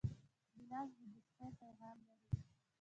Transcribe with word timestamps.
ګیلاس 0.53 0.89
د 0.97 0.99
دوستۍ 1.13 1.47
پیغام 1.59 1.97
لري. 2.07 2.27